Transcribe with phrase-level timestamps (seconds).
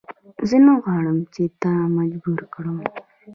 [0.49, 2.77] زه نه غواړم چې تا مجبور کړم.